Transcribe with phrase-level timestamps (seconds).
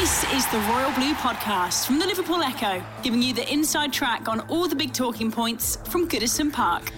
[0.00, 4.28] This is the Royal Blue Podcast from the Liverpool Echo, giving you the inside track
[4.28, 6.92] on all the big talking points from Goodison Park.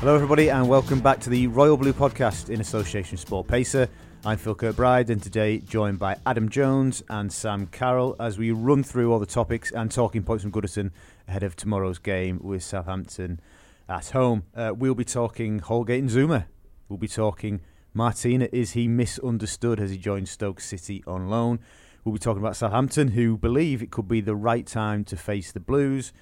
[0.00, 3.88] Hello, everybody, and welcome back to the Royal Blue Podcast in association with SportPesa.
[4.26, 8.82] I'm Phil Kirkbride, and today joined by Adam Jones and Sam Carroll as we run
[8.82, 10.90] through all the topics and talking points from Goodison
[11.26, 13.40] ahead of tomorrow's game with Southampton
[13.88, 14.42] at home.
[14.54, 16.44] Uh, we'll be talking Holgate and Zouma.
[16.90, 17.62] We'll be talking
[17.94, 18.48] Martina.
[18.52, 21.60] Is he misunderstood as he joins Stoke City on loan?
[22.04, 25.52] We'll be talking about Southampton, who believe it could be the right time to face
[25.52, 26.12] the Blues.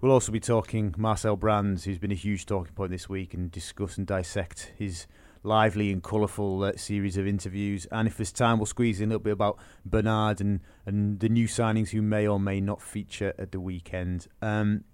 [0.00, 3.50] We'll also be talking Marcel Brands, who's been a huge talking point this week, and
[3.50, 5.06] discuss and dissect his
[5.42, 7.86] lively and colourful uh, series of interviews.
[7.90, 11.28] And if there's time, we'll squeeze in a little bit about Bernard and, and the
[11.28, 14.26] new signings who may or may not feature at the weekend.
[14.42, 14.84] Um,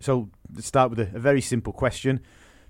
[0.00, 2.20] so let's start with a, a very simple question.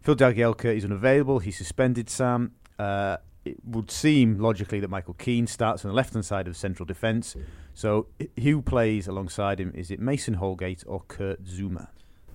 [0.02, 1.38] Phil Jagielka is unavailable.
[1.38, 2.52] He's suspended, Sam.
[2.78, 6.56] Uh, it would seem logically that Michael Keane starts on the left hand side of
[6.56, 7.36] central defence.
[7.74, 8.06] So
[8.40, 9.72] who plays alongside him?
[9.74, 11.88] Is it Mason Holgate or Kurt Zouma?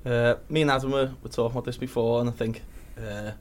[0.06, 2.62] Uh, me and Adam were, were talking about this before, and I think
[2.98, 3.32] uh,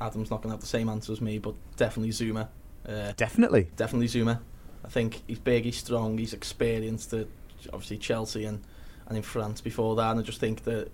[0.00, 2.48] Adam's not going to have the same answer as me, but definitely Zouma.
[2.86, 3.68] Uh, definitely.
[3.76, 4.40] Definitely Zouma.
[4.84, 7.26] I think he's big, he's strong, he's experienced at
[7.72, 8.62] obviously Chelsea and,
[9.08, 10.90] and in France before that, and I just think that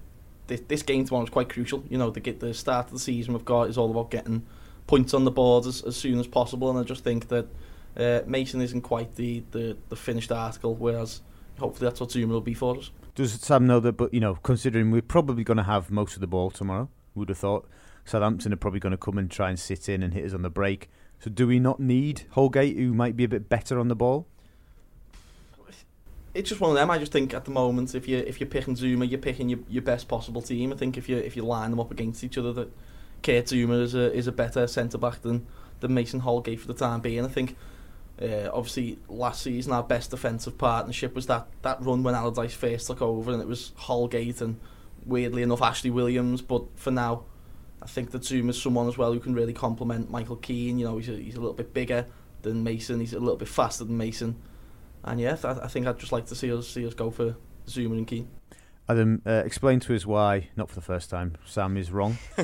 [0.46, 1.84] this, this game tomorrow is quite crucial.
[1.90, 4.46] You know, the, the start of the season we've got is all about getting
[4.92, 7.46] points on the board as, as soon as possible, and I just think that
[7.96, 11.22] uh, Mason isn't quite the, the, the finished article, whereas
[11.58, 12.90] hopefully that's what Zouma will be for us.
[13.14, 13.92] Does Sam know that?
[13.92, 17.30] But you know, considering we're probably going to have most of the ball tomorrow, would
[17.30, 17.66] have thought
[18.04, 20.42] Southampton are probably going to come and try and sit in and hit us on
[20.42, 20.90] the break.
[21.20, 24.26] So do we not need Holgate, who might be a bit better on the ball?
[26.34, 26.90] It's just one of them.
[26.90, 29.60] I just think at the moment, if you if you're picking Zouma, you're picking your,
[29.70, 30.70] your best possible team.
[30.70, 32.70] I think if you if you line them up against each other, that
[33.22, 35.46] Kurt Zouma is a is a better centre back than
[35.80, 37.24] than Mason Holgate for the time being.
[37.24, 37.56] I think
[38.20, 42.86] uh, obviously last season our best defensive partnership was that that run when Allardyce first
[42.86, 44.58] took over, and it was Holgate and
[45.04, 46.42] weirdly enough Ashley Williams.
[46.42, 47.24] But for now,
[47.82, 50.78] I think that Zouma is someone as well who can really complement Michael Keane.
[50.78, 52.06] You know, he's a, he's a little bit bigger
[52.42, 53.00] than Mason.
[53.00, 54.36] He's a little bit faster than Mason.
[55.04, 57.36] And yeah, I, I think I'd just like to see us see us go for
[57.66, 58.28] Zouma and Keane.
[58.88, 62.18] Adam, uh, explain to us why, not for the first time, Sam is wrong.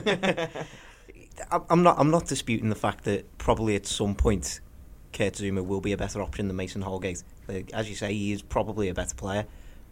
[1.50, 1.98] I'm not.
[1.98, 4.60] I'm not disputing the fact that probably at some point,
[5.12, 7.22] Kurt Zouma will be a better option than Mason Holgate.
[7.46, 9.46] Like, as you say, he is probably a better player,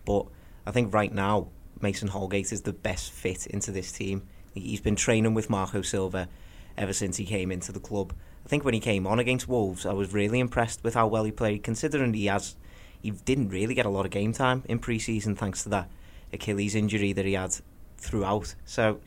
[0.04, 0.26] but
[0.66, 1.48] I think right now
[1.80, 4.22] Mason Holgate is the best fit into this team.
[4.54, 6.28] He's been training with Marco Silva
[6.76, 8.12] ever since he came into the club.
[8.44, 11.24] I think when he came on against Wolves, I was really impressed with how well
[11.24, 12.56] he played, considering he has
[13.02, 15.88] he didn't really get a lot of game time in pre-season thanks to that
[16.36, 17.54] Achilles injury that he had
[17.98, 18.54] throughout.
[18.64, 19.00] So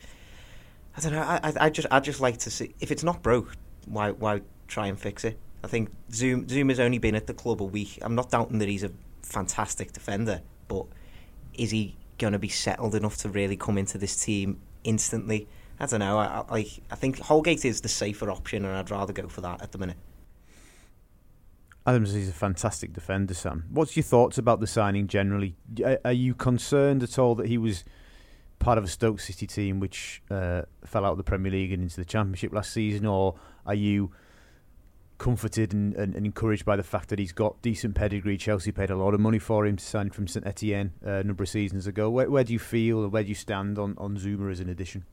[0.96, 1.22] I don't know.
[1.22, 3.54] I, I just I just like to see if it's not broke,
[3.86, 5.38] why why try and fix it?
[5.64, 7.98] I think Zouma Zouma has only been at the club a week.
[8.02, 8.90] I'm not doubting that he's a
[9.22, 10.86] fantastic defender, but
[11.54, 15.48] is he going to be settled enough to really come into this team instantly?
[15.78, 16.18] I don't know.
[16.18, 16.58] I, I,
[16.90, 19.78] I think Holgate is the safer option, and I'd rather go for that at the
[19.78, 19.96] minute.
[21.86, 23.64] Adams is a fantastic defender, Sam.
[23.70, 25.56] What's your thoughts about the signing generally?
[26.04, 27.84] Are you concerned at all that he was
[28.58, 31.82] part of a Stoke City team which uh, fell out of the Premier League and
[31.82, 33.34] into the Championship last season, or
[33.66, 34.12] are you
[35.16, 38.36] comforted and, and, and, encouraged by the fact that he's got decent pedigree?
[38.36, 41.24] Chelsea paid a lot of money for him to sign from St Etienne uh, a
[41.24, 42.10] number of seasons ago.
[42.10, 44.68] Where, where do you feel, or where do you stand on, on Zouma as an
[44.68, 45.04] addition?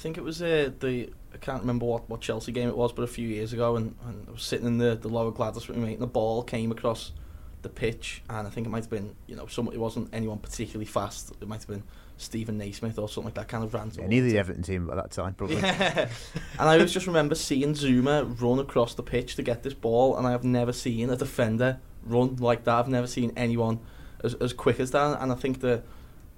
[0.00, 2.90] I think it was uh, the I can't remember what, what Chelsea game it was,
[2.90, 5.68] but a few years ago, and, and I was sitting in the, the lower Gwladys
[5.68, 7.12] with my mate, and the ball came across
[7.60, 10.38] the pitch, and I think it might have been you know some it wasn't anyone
[10.38, 11.34] particularly fast.
[11.38, 11.82] It might have been
[12.16, 13.92] Steven Naismith or something like that kind of ran.
[13.94, 15.56] Yeah, neither the Everton team at that time, probably.
[15.56, 16.08] Yeah.
[16.58, 20.16] and I always just remember seeing Zouma run across the pitch to get this ball,
[20.16, 22.74] and I have never seen a defender run like that.
[22.74, 23.80] I've never seen anyone
[24.24, 25.82] as as quick as that, and I think the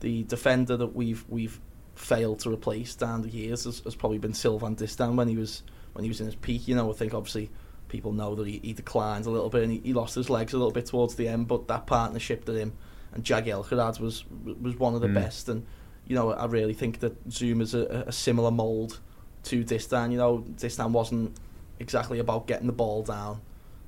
[0.01, 1.61] the defender that we've we've
[1.95, 5.63] failed to replace down the years has, has probably been Sylvain Distin when he was
[5.93, 6.67] when he was in his peak.
[6.69, 7.51] You know, I think obviously
[7.89, 10.55] people know that he, he declined a little bit and he, he lost his legs
[10.55, 12.73] a little bit towards the end, but that partnership that him
[13.13, 14.25] and Jagielka had was
[14.61, 15.15] was one of the mm.
[15.15, 15.49] best.
[15.49, 15.67] And
[16.07, 18.99] you know, I really think that Zouma is a, a similar mould
[19.45, 20.13] to Distin.
[20.13, 21.39] You know, Distin wasn't
[21.79, 23.41] exactly about getting the ball down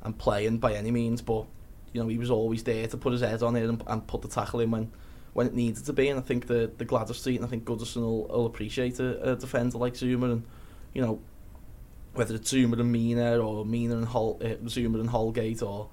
[0.03, 1.47] and playing by any means, but
[1.93, 4.21] you know, he was always there to put his head on it and, and put
[4.21, 4.93] the tackle in when
[5.35, 6.09] when it needed to be.
[6.09, 9.33] And I think the the Gwladys Street and I think Goodison will, will appreciate a,
[9.33, 10.45] a defender like Zouma and
[10.95, 11.21] you know
[12.15, 15.89] whether it's Zouma and Mina or Mina and Hol- uh, Zouma and Holgate or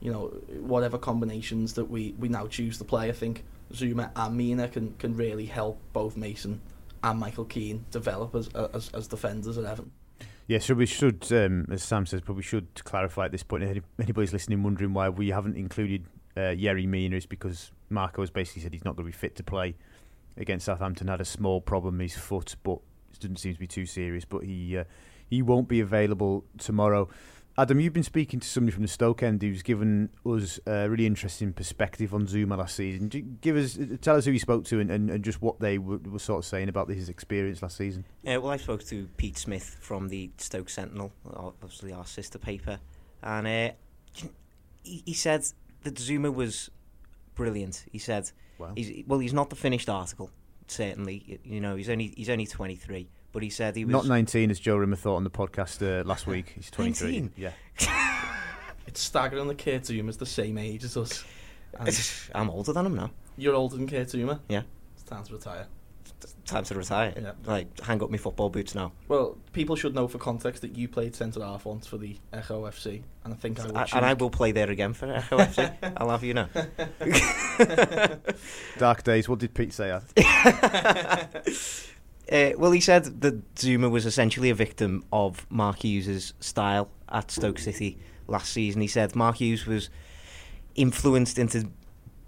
[0.00, 0.26] you know
[0.60, 3.08] whatever combinations that we, we now choose to play.
[3.08, 6.60] I think Zouma and Mina can, can really help both Mason
[7.02, 9.92] and Michael Keane develop as as, as defenders at Everton.
[10.48, 13.62] Yeah, so we should, um, as Sam says, probably should clarify at this point.
[13.98, 16.04] Anybody's listening wondering why we haven't included
[16.36, 19.36] uh, Yerry Mina, is because Marco has basically said he's not going to be fit
[19.36, 19.74] to play
[20.36, 21.08] against Southampton.
[21.08, 22.78] Had a small problem in his foot, but
[23.12, 24.24] it doesn't seem to be too serious.
[24.24, 24.84] But he uh,
[25.28, 27.08] he won't be available tomorrow.
[27.58, 31.04] Adam, you've been speaking to somebody from the Stoke end who's given us a really
[31.04, 33.08] interesting perspective on Zouma last season.
[33.42, 35.98] Give us, tell us who you spoke to and, and, and just what they were,
[35.98, 38.06] were, sort of saying about his experience last season.
[38.24, 42.80] Well, I spoke to Pete Smith from the Stoke Sentinel, obviously our sister paper,
[43.22, 43.74] and uh,
[44.82, 45.44] he, he said
[45.82, 46.70] that Zouma was
[47.34, 47.84] brilliant.
[47.90, 48.72] He said, wow.
[48.76, 50.30] he's, well, he's not the finished article,
[50.66, 51.40] certainly.
[51.44, 54.60] You know, he's only he's only 23 but he said he was not 19 as
[54.60, 56.52] Joe Rimmer thought on the podcast uh, last week.
[56.54, 57.20] He's 23.
[57.20, 57.32] 19?
[57.36, 57.52] Yeah.
[58.86, 61.24] it's staggering the Kurt Zouma's the same age as us.
[62.34, 63.10] I'm older than him now.
[63.38, 64.40] You're older than Kurt Zouma?
[64.48, 64.62] Yeah.
[64.94, 65.66] It's time to retire.
[66.52, 67.12] Time to retire.
[67.16, 67.32] Yeah.
[67.44, 68.92] Like hang up my football boots now.
[69.08, 72.64] Well, people should know for context that you played centre half once for the Echo
[72.66, 73.78] FC, and I think I will.
[73.78, 75.74] I, and I will play there again for Echo FC.
[75.96, 76.48] I'll have you know.
[78.78, 79.28] Dark days.
[79.28, 79.98] What did Pete say?
[82.30, 87.30] Uh, well, he said that Zouma was essentially a victim of Mark Hughes' style at
[87.30, 88.80] Stoke City last season.
[88.80, 89.90] He said Mark Hughes was
[90.74, 91.68] influenced into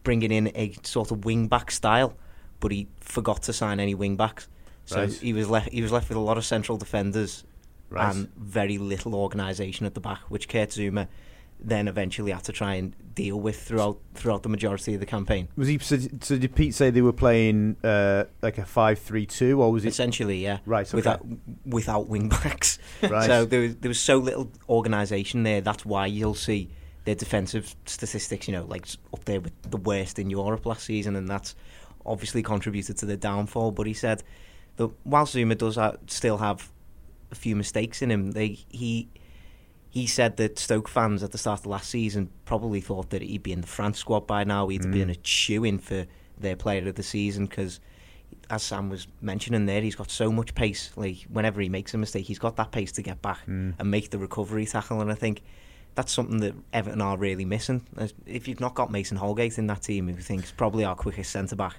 [0.02, 2.14] bringing in a sort of wing back style,
[2.60, 4.48] but he forgot to sign any wing backs.
[4.86, 5.12] So right.
[5.12, 5.70] he was left.
[5.70, 7.44] He was left with a lot of central defenders
[7.88, 8.14] right.
[8.14, 11.08] and very little organisation at the back, which Kurt Zouma
[11.60, 15.48] then eventually had to try and deal with throughout throughout the majority of the campaign.
[15.56, 15.78] Was he?
[15.78, 19.88] So, so did Pete say they were playing uh, like a five-three-two, or was it
[19.88, 20.42] essentially?
[20.42, 20.86] Yeah, right.
[20.86, 20.96] Okay.
[20.96, 21.26] Without
[21.64, 22.78] without wing backs.
[23.02, 23.26] Right.
[23.26, 25.60] So there was there was so little organisation there.
[25.60, 26.70] That's why you'll see
[27.04, 31.16] their defensive statistics, you know, like up there with the worst in Europe last season,
[31.16, 31.54] and that's
[32.06, 33.72] obviously contributed to the downfall.
[33.72, 34.22] But he said
[34.76, 36.70] that while Zouma does still have
[37.30, 39.08] a few mistakes in him, they he
[39.90, 43.44] he said that Stoke fans at the start of last season probably thought that he'd
[43.44, 44.66] be in the France squad by now.
[44.66, 44.92] He'd mm.
[44.92, 46.06] been a chew-in for
[46.36, 47.78] their player of the season because,
[48.50, 50.90] as Sam was mentioning there, he's got so much pace.
[50.96, 53.74] Like whenever he makes a mistake, he's got that pace to get back mm.
[53.78, 55.00] and make the recovery tackle.
[55.00, 55.42] And I think
[55.94, 57.86] that's something that Everton are really missing.
[58.26, 61.54] If you've not got Mason Holgate in that team, who thinks probably our quickest centre
[61.54, 61.76] back,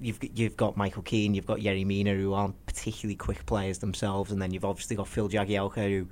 [0.00, 4.32] you've you've got Michael Keane, you've got Yerry Mina, who aren't particularly quick players themselves,
[4.32, 6.08] and then you've obviously got Phil Jagielka, who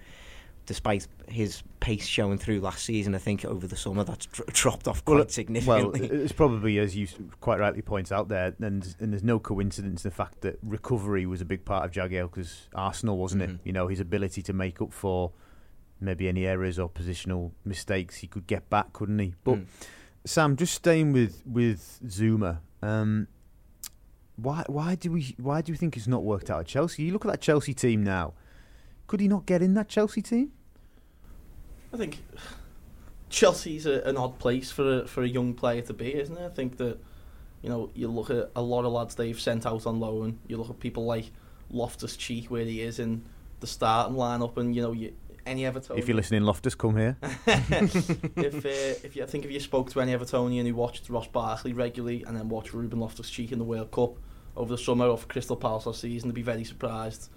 [0.66, 4.88] despite his pace showing through last season, I think over the summer that's dr- dropped
[4.88, 6.08] off quite well, significantly.
[6.08, 7.06] Well, it's probably as you
[7.40, 11.40] quite rightly point out there, and, and there's no coincidence the fact that recovery was
[11.40, 13.50] a big part of Jagielka's Arsenal, wasn't it?
[13.50, 13.66] Mm-hmm.
[13.68, 15.32] You know, his ability to make up for
[16.00, 19.34] maybe any errors or positional mistakes he could get back, couldn't he?
[19.44, 19.66] But mm.
[20.24, 22.58] Sam, just staying with with Zouma.
[22.82, 23.28] Um,
[24.36, 27.04] why why do we why do you think it's not worked out at Chelsea?
[27.04, 28.34] You look at that Chelsea team now.
[29.06, 30.52] Could he not get in that Chelsea team?
[31.92, 32.22] I think
[33.30, 36.44] Chelsea's a, an odd place for a, for a young player to be, isn't it?
[36.44, 36.98] I think that
[37.62, 40.38] you know you look at a lot of lads they've sent out on loan.
[40.46, 41.30] You look at people like
[41.70, 43.24] Loftus Cheek, where he is in
[43.60, 45.14] the starting lineup, and you know you,
[45.46, 45.98] any Evertonian.
[45.98, 47.16] If you're listening, Loftus, come here.
[47.22, 51.28] if uh, if you, I think if you spoke to any Evertonian who watched Ross
[51.28, 54.16] Barkley regularly and then watched Ruben Loftus Cheek in the World Cup
[54.56, 57.30] over the summer or for Crystal Palace last season, they'd be very surprised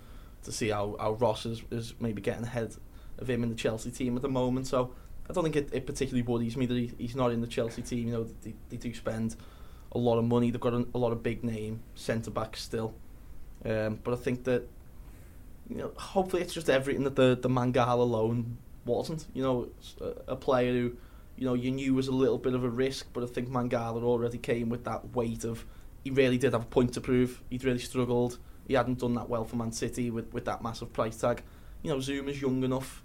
[0.44, 2.76] to see how, how Ross is, is maybe getting ahead
[3.18, 4.68] of him in the Chelsea team at the moment.
[4.68, 4.94] So
[5.30, 7.81] I don't think it, it particularly worries me that he, he's not in the Chelsea
[7.81, 8.07] team.
[8.07, 9.36] You know, they, they do spend
[9.92, 10.50] a lot of money.
[10.50, 12.94] They've got a, a lot of big name centre backs still.
[13.66, 14.68] Um, but I think that
[15.69, 19.26] you know, hopefully it's just everything that the the Mangala loan wasn't.
[19.33, 19.69] You know,
[20.02, 20.97] a, a player who
[21.38, 24.04] you know you knew was a little bit of a risk, but I think Mangala
[24.04, 25.66] already came with that weight of
[26.04, 27.42] he really did have a point to prove.
[27.49, 28.38] He'd really struggled.
[28.68, 31.44] He hadn't done that well for Man City with, with that massive price tag.
[31.81, 33.04] You know, Zouma's young enough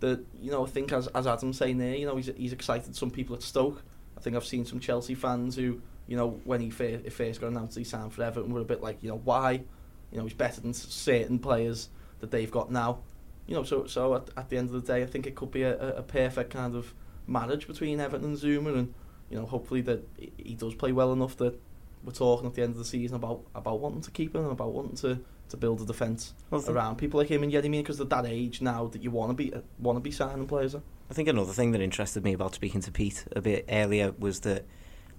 [0.00, 2.96] that, you know, I think as, as Adam's saying there, you know, he's, he's excited
[2.96, 3.82] some people at Stoke.
[4.16, 7.48] I think I've seen some Chelsea fans who, you know, when he first, first got
[7.48, 9.62] announced he signed for Everton were a bit like, you know, why?
[10.10, 11.88] You know, he's better than certain players
[12.22, 13.00] that they've got now.
[13.46, 15.50] You know, so so at, at the end of the day, I think it could
[15.50, 16.94] be a, a perfect kind of
[17.26, 18.94] marriage between Everton and Zouma, and
[19.28, 21.60] you know, hopefully that he does play well enough that
[22.04, 24.52] we're talking at the end of the season about about wanting to keep him and
[24.52, 27.98] about wanting to, to build a defence well, around people like him and Yerry because
[27.98, 30.74] they're that age now that you want to be want to be signing players.
[30.74, 34.40] I think another thing that interested me about speaking to Pete a bit earlier was
[34.40, 34.64] that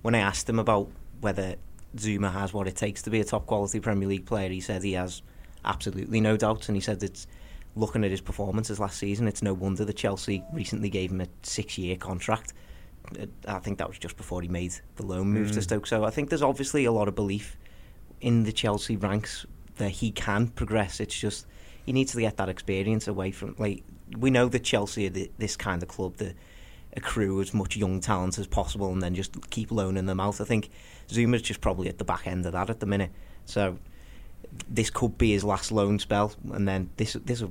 [0.01, 0.89] when I asked him about
[1.21, 1.55] whether
[1.95, 4.83] Zouma has what it takes to be a top quality Premier League player, he said
[4.83, 5.21] he has
[5.65, 7.27] absolutely no doubt, and he said it's
[7.75, 11.27] looking at his performances last season, it's no wonder that Chelsea recently gave him a
[11.41, 12.53] six year contract
[13.47, 15.53] I think that was just before he made the loan move mm.
[15.53, 15.87] to Stoke.
[15.87, 17.57] So I think there's obviously a lot of belief
[18.21, 19.45] in the Chelsea ranks
[19.77, 20.99] that he can progress.
[20.99, 21.45] It's just
[21.85, 23.83] he needs to get that experience away from like
[24.17, 26.35] we know that Chelsea are the, this kind of club that
[26.95, 30.39] accrue as much young talent as possible and then just keep loaning them out.
[30.39, 30.69] I think
[31.09, 33.11] Zouma's just probably at the back end of that at the minute.
[33.45, 33.77] So
[34.69, 37.43] this could be his last loan spell, and then this this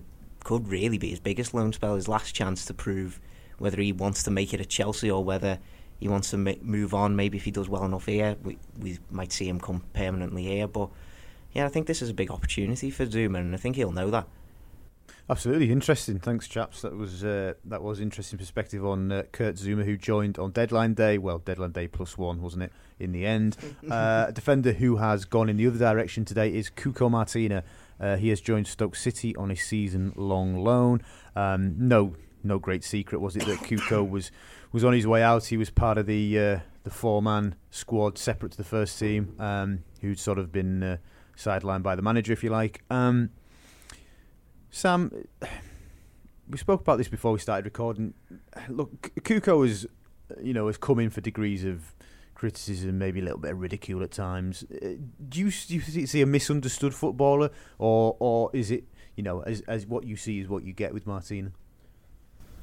[0.45, 3.21] could really be his biggest loan spell, his last chance to prove
[3.59, 5.59] whether he wants to make it at Chelsea or whether
[6.01, 7.15] he wants to make, move on.
[7.15, 10.67] Maybe if he does well enough here, we we might see him come permanently here.
[10.67, 10.89] But
[11.53, 14.11] yeah, I think this is a big opportunity for Zouma, and I think he'll know
[14.11, 14.27] that.
[15.33, 16.19] Absolutely interesting.
[16.19, 16.83] Thanks, chaps.
[16.83, 20.93] That was uh, that was interesting perspective on uh, Kurt Zouma, who joined on deadline
[20.93, 21.17] day.
[21.17, 22.73] Well, deadline day plus one, wasn't it?
[23.01, 23.57] In the end,
[23.91, 27.65] uh, a defender who has gone in the other direction today is Cuco Martina.
[27.99, 31.01] Uh, he has joined Stoke City on a season-long loan.
[31.35, 34.31] Um, no, no great secret was it that Cuco was
[34.71, 35.47] was on his way out.
[35.47, 39.79] He was part of the uh, the four-man squad separate to the first team, um,
[40.03, 40.97] who'd sort of been uh,
[41.39, 42.83] sidelined by the manager, if you like.
[42.91, 43.31] Um,
[44.75, 45.13] Sam,
[46.49, 48.15] we spoke about this before we started recording.
[48.71, 49.87] Look, Cuco is,
[50.43, 51.95] you know, has come in for degrees of
[52.35, 54.65] criticism, maybe a little bit of ridicule at times.
[54.65, 54.95] Uh,
[55.29, 59.61] do you, do you see a misunderstood footballer, or or is it, you know, as
[59.69, 61.53] as what you see is what you get with Martina?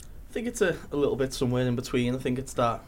[0.01, 2.15] I think it's a, a little bit somewhere in between.
[2.15, 2.81] I think it's that,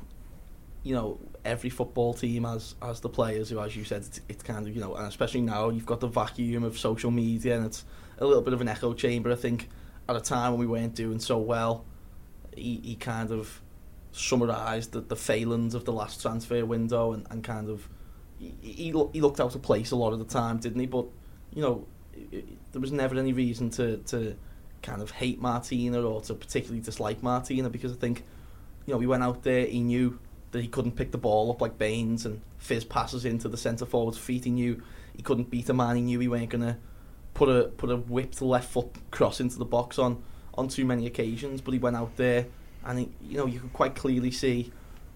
[0.84, 4.44] you know, every football team has has the players who, as you said, it's, it's
[4.44, 7.66] kind of you know, and especially now you've got the vacuum of social media and
[7.66, 7.86] it's
[8.18, 9.32] a little bit of an echo chamber.
[9.32, 9.70] I think
[10.10, 11.86] at a time when we weren't doing so well,
[12.56, 13.62] he, he kind of
[14.12, 17.88] summarised the, the failings of the last transfer window and, and kind of
[18.38, 20.88] he, he, he looked out of place a lot of the time, didn't he?
[20.88, 21.06] But
[21.54, 24.36] you know, it, it, there was never any reason to to
[24.82, 28.24] kind of hate Martina or to particularly dislike Martina because I think
[28.88, 30.20] you know he went out there, he knew
[30.52, 33.86] that he couldn't pick the ball up like Baines and fizz passes into the centre
[33.86, 34.44] forward's feet.
[34.46, 34.82] He knew
[35.16, 35.96] he couldn't beat a man.
[35.96, 36.78] He knew he weren't gonna
[37.34, 40.22] put a put a whipped left foot cross into the box on
[40.54, 41.62] on too many occasions.
[41.62, 42.46] But he went out there,
[42.86, 44.72] and he, you know you could quite clearly see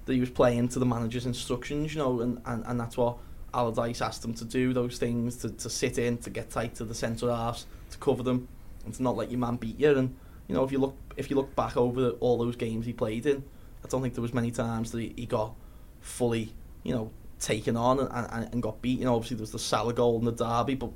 [0.06, 1.94] that he was playing to the manager's instructions.
[1.94, 3.18] You know, and and, and that's what
[3.54, 4.74] Allardyce asked him to do.
[4.74, 8.24] Those things to, to sit in, to get tight to the centre halves, to cover
[8.24, 8.48] them,
[8.86, 9.98] and to not let your man beat you.
[9.98, 10.16] And
[10.48, 13.26] you know if you look if you look back over all those games he played
[13.26, 13.44] in,
[13.86, 15.54] I don't think there was many times that he, he got
[16.02, 19.00] fully you know taken on and, and, and got beat.
[19.00, 20.92] You know, obviously there was the Salah goal in the derby, but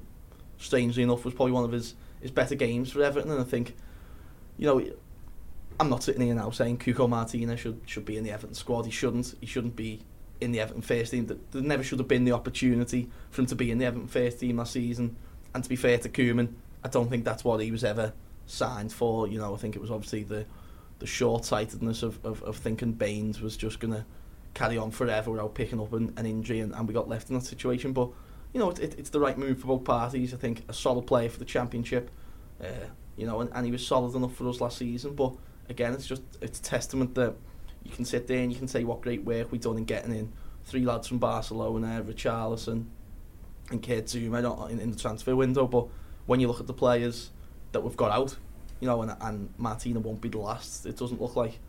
[0.58, 3.32] strangely enough, was probably one of his, his better games for Everton.
[3.32, 3.76] And I think,
[4.58, 4.84] you know,
[5.80, 8.86] I'm not sitting here now saying Cuco Martina should should be in the Everton squad.
[8.86, 9.36] He shouldn't.
[9.40, 10.02] He shouldn't be
[10.42, 11.26] in the Everton first team.
[11.28, 14.40] There never should have been the opportunity for him to be in the Everton first
[14.40, 15.16] team last season.
[15.54, 16.54] And to be fair to Koeman,
[16.84, 18.14] I don't think that's what he was ever
[18.46, 19.28] signed for.
[19.28, 20.46] You know, I think it was obviously the
[21.00, 24.06] the short-sightedness of, of, of thinking Baines was just going to
[24.54, 27.36] carry on forever without picking up an, an injury, and, and we got left in
[27.36, 27.94] that situation.
[27.94, 28.10] But
[28.54, 30.34] you know, it, it, it's the right move for both parties.
[30.34, 32.10] I think a solid player for the championship,
[32.62, 35.14] uh, you know, and, and he was solid enough for us last season.
[35.14, 35.34] But
[35.70, 37.36] again, it's just it's a testament that
[37.84, 40.14] you can sit there and you can say what great work we've done in getting
[40.14, 40.32] in
[40.66, 42.86] three lads from Barcelona, Richarlison,
[43.72, 45.68] and Kurt Zouma in, in the transfer window.
[45.68, 45.88] But
[46.26, 47.32] when you look at the players
[47.72, 48.36] that we've got out,
[48.80, 50.86] you know, and, and Martina won't be the last.
[50.86, 51.60] It doesn't look like.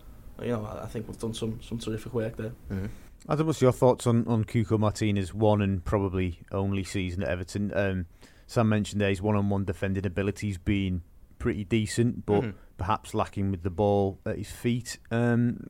[0.40, 2.52] You know, I think we've done some some terrific work there.
[2.70, 2.86] Mm-hmm.
[3.28, 7.70] Adam, what's your thoughts on, on Cuco Martina's one and probably only season at Everton?
[7.74, 8.06] Um,
[8.46, 11.02] Sam mentioned there his one on one defending abilities being
[11.38, 12.56] pretty decent, but mm-hmm.
[12.78, 14.98] perhaps lacking with the ball at his feet.
[15.10, 15.66] Um,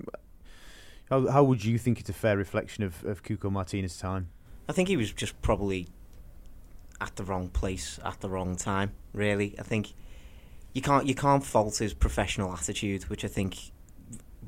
[1.11, 4.30] how, how would you think it's a fair reflection of, of Cuco Martina's time?
[4.68, 5.88] I think he was just probably
[7.00, 8.92] at the wrong place at the wrong time.
[9.12, 9.92] Really, I think
[10.73, 13.73] you can't you can't fault his professional attitude, which I think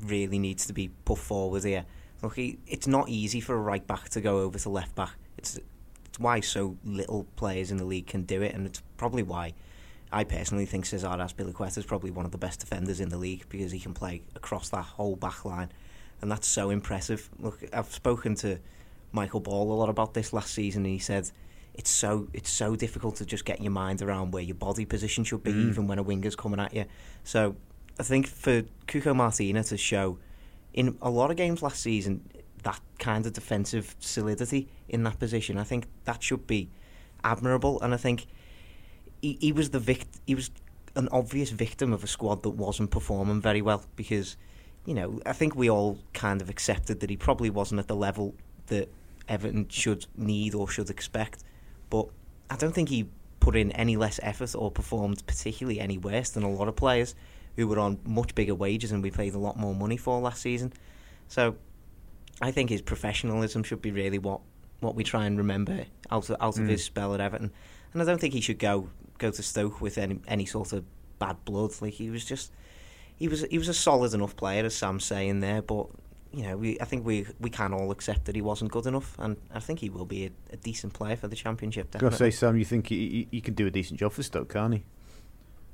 [0.01, 1.85] really needs to be put forward here.
[2.21, 5.13] Look, it's not easy for a right back to go over to left back.
[5.37, 5.59] It's
[6.05, 9.53] it's why so little players in the league can do it, and it's probably why
[10.11, 13.45] I personally think Cesar Azpilicueta is probably one of the best defenders in the league
[13.49, 15.71] because he can play across that whole back line,
[16.21, 17.29] and that's so impressive.
[17.39, 18.59] Look, I've spoken to
[19.11, 21.31] Michael Ball a lot about this last season, and he said
[21.73, 25.23] it's so it's so difficult to just get your mind around where your body position
[25.23, 25.69] should be, mm.
[25.69, 26.85] even when a winger's coming at you.
[27.23, 27.55] So
[27.99, 30.19] I think for Cuco Martina to show
[30.73, 32.21] in a lot of games last season
[32.63, 35.57] that kind of defensive solidity in that position.
[35.57, 36.69] I think that should be
[37.23, 38.25] admirable, and I think
[39.21, 40.49] he, he was the vict- he was
[40.95, 44.37] an obvious victim of a squad that wasn't performing very well because
[44.85, 47.95] you know I think we all kind of accepted that he probably wasn't at the
[47.95, 48.35] level
[48.67, 48.89] that
[49.27, 51.43] Everton should need or should expect,
[51.93, 52.07] but
[52.49, 53.07] I don't think he
[53.39, 57.13] put in any less effort or performed particularly any worse than a lot of players
[57.55, 60.41] who were on much bigger wages and we paid a lot more money for last
[60.41, 60.73] season.
[61.27, 61.55] So
[62.41, 64.41] I think his professionalism should be really what,
[64.79, 66.69] what we try and remember out of, out of mm.
[66.69, 67.51] his spell at Everton.
[67.93, 70.83] and I don't think he should go go to Stoke with any any sort of
[71.19, 71.79] bad blood.
[71.79, 72.51] Like he was just
[73.15, 75.89] he was he was a solid enough player, as Sam's saying there, but.
[76.33, 79.15] You know, we I think we we can all accept that he wasn't good enough,
[79.19, 81.91] and I think he will be a, a decent player for the championship.
[81.91, 84.51] Gotta say, Sam, you think he, he, he can do a decent job for Stoke,
[84.51, 84.83] can't he?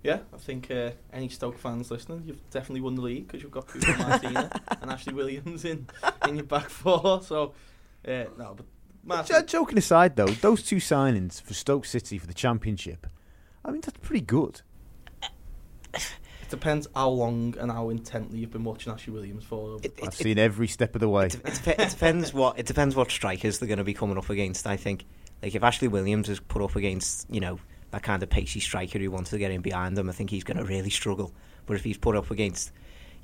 [0.04, 3.52] Yeah, I think uh, any Stoke fans listening, you've definitely won the league because you've
[3.52, 4.50] got Cuco Martina
[4.82, 5.88] and Ashley Williams in
[6.28, 7.22] in your back four.
[7.22, 7.54] So,
[8.08, 8.66] uh, no, but
[9.04, 13.08] Martin, J- joking aside, though, those two signings for Stoke City for the championship,
[13.64, 14.62] I mean, that's pretty good.
[16.50, 19.78] It depends how long and how intently you've been watching Ashley Williams for.
[19.78, 21.28] It- it- I've it- seen every step of the way.
[21.28, 24.30] It, it, it depends what it depends what strikers they're going to be coming up
[24.30, 24.66] against.
[24.68, 25.06] I think,
[25.44, 27.60] like if Ashley Williams is put up against you know
[27.92, 30.44] that kind of pacey striker who wants to get in behind them, I think he's
[30.44, 31.34] going to really struggle.
[31.68, 32.72] But if he's put up against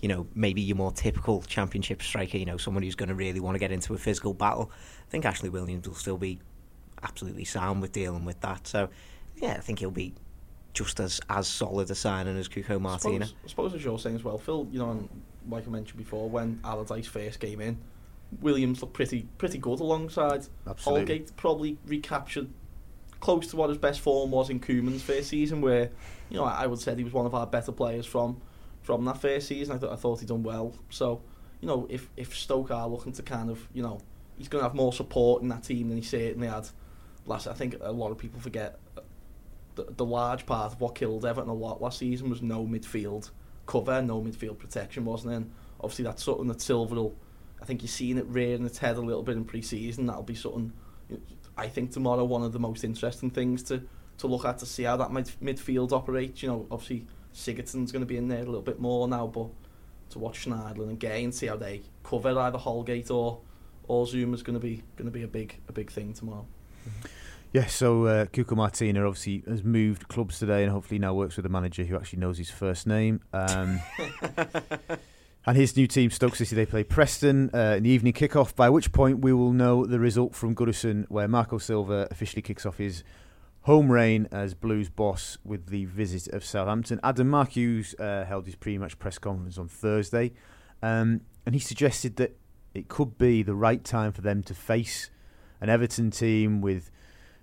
[0.01, 3.39] you know maybe your more typical championship striker, you know someone who's going to really
[3.39, 4.72] want to get into a physical battle,
[5.08, 6.39] I think Ashley Williams will still be
[7.01, 8.67] absolutely sound with dealing with that.
[8.67, 8.89] So
[9.38, 10.13] yeah, I think he'll be
[10.75, 13.25] just as as solid a signing as Cuco I Martina.
[13.25, 14.67] suppose, I suppose as you're saying as well, Phil.
[14.72, 15.10] You know, and
[15.50, 17.77] like I mentioned before, when Allardyce first came in,
[18.41, 21.00] Williams looked pretty pretty good alongside Absolutely.
[21.00, 21.36] Holgate.
[21.38, 22.50] Probably recaptured
[23.22, 25.89] close to what his best form was in Koeman's first season, where
[26.29, 28.41] you know I, would say he was one of our better players from
[28.84, 29.77] from that first season.
[29.77, 30.75] I, th- I thought he'd done well.
[30.89, 31.22] So
[31.62, 34.01] you know, if if Stoke are looking to kind of you know
[34.38, 36.67] he's going to have more support in that team than he certainly had
[37.25, 37.48] last.
[37.48, 38.77] I think a lot of people forget
[39.75, 43.32] the, the large part of what killed Everton a lot last season was no midfield
[43.65, 45.38] cover, no midfield protection, wasn't it?
[45.38, 47.15] And obviously that's something that Silva will,
[47.62, 50.05] I think you're seeing it rearing its head a little bit in pre-season.
[50.05, 50.72] That'll be something,
[51.58, 53.84] I think tomorrow one of the most interesting things to,
[54.20, 56.41] to look at to see how that mid, midfield operates.
[56.41, 59.50] You know, obviously Sigurdsson's going to be in there a little bit more now, but
[60.12, 63.41] to watch Schneiderlin and Gueye and see how they cover either Holgate or
[63.88, 66.46] or Zouma is going to be going to be a big a big thing tomorrow.
[66.88, 67.08] Mm-hmm.
[67.55, 71.45] Yeah, so uh, Cuco Martina obviously has moved clubs today and hopefully now works with
[71.45, 73.21] a manager who actually knows his first name.
[73.31, 73.79] Um,
[75.45, 78.69] and his new team, Stoke City, they play Preston uh, in the evening kickoff, by
[78.69, 82.75] which point we will know the result from Goodison, where Marco Silva officially kicks off
[82.75, 83.05] his
[83.61, 87.00] home reign as Blues boss with the visit of Southampton.
[87.03, 90.33] Adam Mark Hughes uh, held his pre match press conference on Thursday,
[90.83, 92.35] um, and he suggested that
[92.74, 95.09] it could be the right time for them to face
[95.61, 96.91] an Everton team with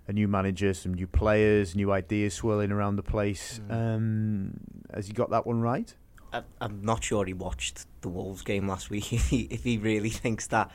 [0.09, 3.61] a new manager, some new players, new ideas swirling around the place.
[3.69, 3.95] Mm.
[3.95, 4.61] Um,
[4.93, 5.95] has he got that one right?
[6.33, 9.13] I, I'm not sure he watched the Wolves game last week.
[9.13, 10.71] If he, if he really thinks that,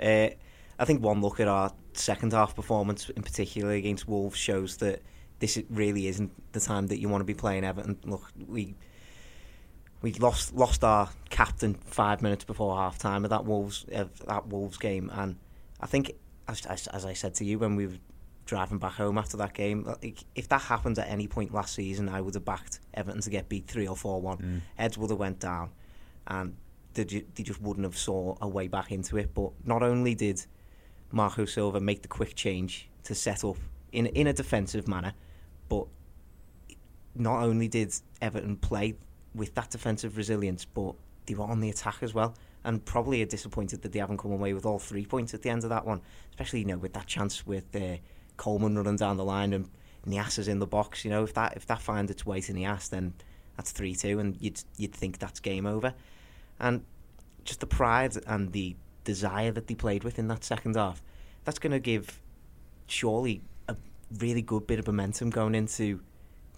[0.00, 0.28] uh,
[0.78, 5.02] I think one look at our second half performance, in particular against Wolves, shows that
[5.40, 7.98] this really isn't the time that you want to be playing Everton.
[8.04, 8.74] Look, we
[10.02, 14.46] we lost lost our captain five minutes before half time of that Wolves of that
[14.46, 15.36] Wolves game, and
[15.80, 16.12] I think
[16.48, 17.98] as, as, as I said to you when we were
[18.50, 22.08] driving back home after that game, like, if that happened at any point last season,
[22.08, 24.38] I would have backed Everton to get beat three or four one.
[24.38, 24.60] Mm.
[24.74, 25.70] Heads would have went down,
[26.26, 26.56] and
[26.94, 29.32] they, ju- they just wouldn't have saw a way back into it.
[29.32, 30.44] But not only did
[31.12, 33.56] Marco Silva make the quick change to set up
[33.92, 35.12] in in a defensive manner,
[35.68, 35.86] but
[37.14, 38.96] not only did Everton play
[39.32, 42.34] with that defensive resilience, but they were on the attack as well.
[42.64, 45.50] And probably are disappointed that they haven't come away with all three points at the
[45.50, 47.96] end of that one, especially you know with that chance with uh,
[48.40, 49.68] Coleman running down the line and
[50.06, 51.04] Niasse is in the box.
[51.04, 53.12] You know if that if that finds its way to Niasse, then
[53.56, 55.92] that's three two, and you'd you'd think that's game over.
[56.58, 56.82] And
[57.44, 61.02] just the pride and the desire that they played with in that second half,
[61.44, 62.20] that's going to give
[62.86, 63.76] surely a
[64.18, 66.00] really good bit of momentum going into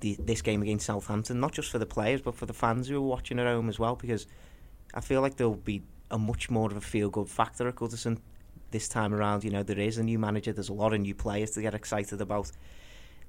[0.00, 2.96] the, this game against Southampton, not just for the players but for the fans who
[2.96, 4.26] are watching at home as well, because
[4.94, 8.18] I feel like there'll be a much more of a feel-good factor at Goodison
[8.72, 9.44] this time around.
[9.44, 11.74] You know, there is a new manager, there's a lot of new players to get
[11.74, 12.50] excited about.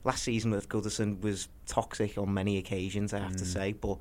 [0.04, 3.54] Last season with Goodison was toxic on many occasions, I have to Mm.
[3.54, 3.98] say, but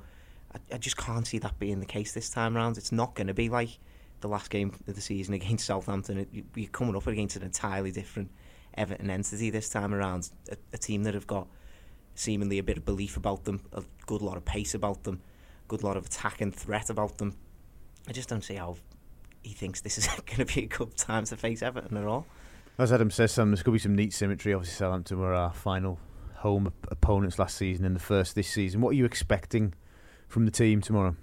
[0.53, 2.77] I, I just can't see that being the case this time around.
[2.77, 3.69] It's not going to be like
[4.21, 6.17] the last game of the season against Southampton.
[6.17, 8.31] It, you- you're coming up against an entirely different
[8.75, 10.29] Everton entity this time around.
[10.51, 11.47] A, a team that have got
[12.15, 15.21] seemingly a bit of belief about them, a good lot of pace about them,
[15.67, 17.35] good lot of attack and threat about them.
[18.07, 18.75] I just don't see how
[19.43, 22.25] he thinks this is going to be a good time to face Everton at all.
[22.77, 24.53] As Adam says, Sam, there's going to be some neat symmetry.
[24.53, 25.99] Obviously, Southampton were our final
[26.37, 28.81] home op- opponents last season and the first this season.
[28.81, 29.73] What are you expecting
[30.27, 31.15] from the team tomorrow?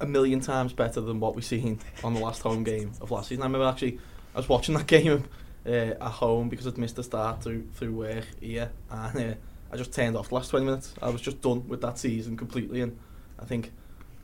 [0.00, 3.28] a million times better than what we've seen on the last home game of last
[3.28, 3.42] season.
[3.42, 3.98] I remember actually
[4.34, 5.24] I was watching that game
[5.66, 9.34] uh, at home because I'd missed the start through through work here, and uh,
[9.72, 10.94] I just turned off the last twenty minutes.
[11.00, 12.98] I was just done with that season completely, and
[13.38, 13.72] I think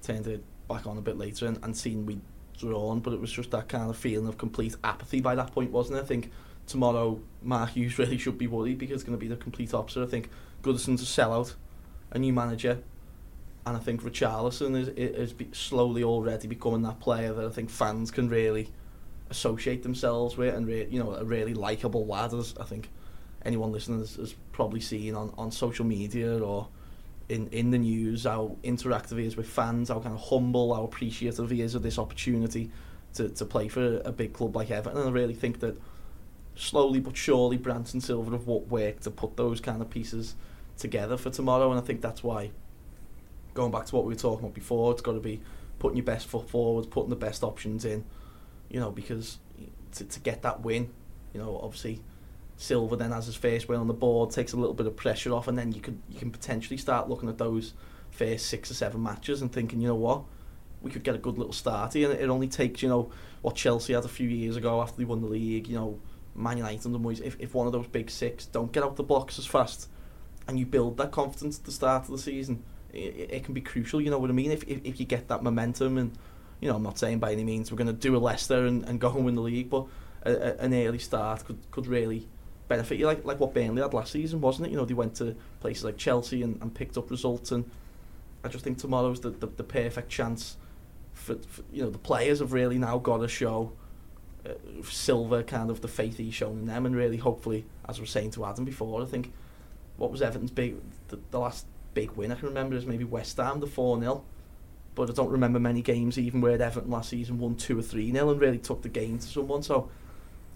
[0.02, 2.20] turned it back on a bit later and, and seen we
[2.60, 5.70] drawn, but it was just that kind of feeling of complete apathy by that point,
[5.70, 6.02] wasn't it?
[6.02, 6.30] I think
[6.66, 10.02] tomorrow Mark Hughes really should be worried because it's going to be the complete opposite.
[10.02, 10.30] I think
[10.62, 11.54] Goodison's a sellout,
[12.10, 12.82] a new manager,
[13.66, 18.10] and I think Richarlison is is slowly already becoming that player that I think fans
[18.10, 18.70] can really
[19.30, 22.32] associate themselves with, and re- you know a really likable lad.
[22.32, 22.88] As I think
[23.44, 26.68] anyone listening has, has probably seen on, on social media or
[27.30, 30.82] in in the news how interactive he is with fans, how kind of humble, how
[30.82, 32.70] appreciative he is of this opportunity
[33.14, 34.98] to, to play for a big club like Everton.
[34.98, 35.80] And I really think that
[36.56, 40.34] slowly but surely Brands and Silva have worked to put those kind of pieces
[40.76, 41.70] together for tomorrow.
[41.70, 42.50] And I think that's why,
[43.54, 45.40] going back to what we were talking about before, it's got to be
[45.78, 48.04] putting your best foot forward, putting the best options in,
[48.68, 49.38] you know, because
[49.92, 50.90] to, to get that win,
[51.32, 52.02] you know, obviously
[52.60, 55.32] Silva then has his first win on the board, takes a little bit of pressure
[55.32, 57.72] off, and then you can you can potentially start looking at those
[58.10, 60.24] first six or seven matches and thinking, you know what,
[60.82, 62.10] we could get a good little start here.
[62.10, 65.06] And it only takes, you know, what Chelsea had a few years ago after they
[65.06, 65.98] won the league, you know,
[66.34, 68.96] Man United and the boys, if, if one of those big six don't get out
[68.96, 69.88] the blocks as fast
[70.46, 73.62] and you build that confidence at the start of the season, it, it can be
[73.62, 74.50] crucial, you know what I mean?
[74.50, 76.12] If, if, if you get that momentum and,
[76.60, 78.84] you know, I'm not saying by any means we're going to do a Leicester and,
[78.84, 79.86] and go and win the league, but
[80.24, 82.28] a, a, an early start could, could really
[82.70, 84.70] benefit you, like like what Burnley had last season, wasn't it?
[84.70, 87.70] You know, they went to places like Chelsea and, and picked up results, and
[88.42, 90.56] I just think tomorrow's the, the, the perfect chance
[91.12, 93.72] for, for, you know the players have really now got to show
[94.46, 94.52] uh,
[94.84, 98.30] Silva kind of the faith he's shown in them, and really hopefully, as was saying
[98.30, 99.34] to Adam before, I think
[99.98, 100.76] what was Everton's big
[101.08, 104.24] the, the last big win I can remember is maybe West Ham the four 0
[104.94, 108.10] but I don't remember many games even where Everton last season won two or three
[108.12, 109.62] 0 and really took the game to someone.
[109.62, 109.88] So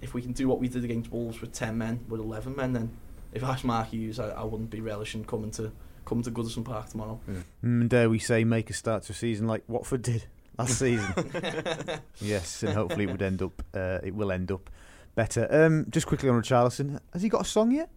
[0.05, 2.75] if we can do what we did against Wolves with ten men, with eleven men,
[2.75, 2.97] then
[3.33, 5.73] if I was Mark Hughes, I, I wouldn't be relishing coming to
[6.05, 7.19] coming to Goodison Park tomorrow.
[7.27, 7.35] Yeah.
[7.64, 10.27] Mm, dare we say, make a start to a season like Watford did
[10.59, 11.12] last season?
[12.21, 13.62] yes, and hopefully it would end up.
[13.75, 14.71] Uh, it will end up
[15.14, 15.49] better.
[15.51, 17.88] Um, just quickly on Richarlison, has he got a song yet?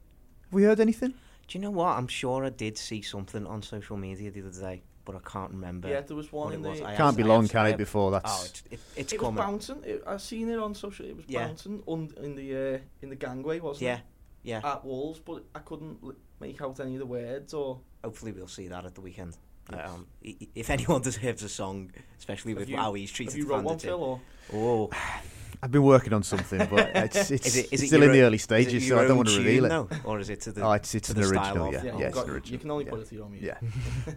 [0.46, 1.14] Have we heard anything?
[1.48, 1.98] Do you know what?
[1.98, 5.52] I'm sure I did see something on social media the other day, but I can't
[5.52, 5.88] remember.
[5.88, 6.72] Yeah, there was one in the.
[6.72, 6.82] Was.
[6.82, 7.78] Can't be long, can it?
[7.78, 8.30] Before that's.
[8.30, 9.36] Oh, it's, it, it's it coming.
[9.36, 9.84] was bouncing.
[9.86, 11.06] It, I seen it on social.
[11.06, 11.48] It was yeah.
[11.48, 13.96] bouncing on in the uh, in the gangway, wasn't yeah.
[13.96, 14.02] it?
[14.44, 14.72] Yeah, yeah.
[14.74, 16.00] At Wolves, but I couldn't
[16.42, 17.80] make out any of the words or.
[18.04, 19.38] Hopefully, we'll see that at the weekend.
[19.72, 19.90] Yes.
[19.90, 20.08] Um,
[20.56, 23.80] if anyone deserves a song, especially with you, how he's treated have you wrote one,
[23.80, 24.22] Phil, or?
[24.54, 24.90] Oh,
[25.64, 28.22] I've been working on something, but it's, it's, is it, is it's still in the
[28.22, 29.70] early stages, so I don't want to reveal it.
[29.70, 29.88] No?
[30.04, 30.62] Or is it to the?
[30.62, 32.26] oh, it's it's to an the style original, of- yeah, Yeah, yeah, you've it's got-
[32.26, 32.54] an original.
[32.54, 32.92] you can only yeah.
[32.92, 33.58] put it to your music.
[33.62, 34.14] Yeah.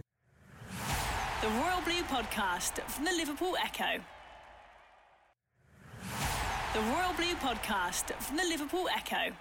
[1.41, 3.99] The Royal Blue Podcast from the Liverpool Echo.
[6.75, 9.35] The Royal Blue Podcast from the Liverpool Echo.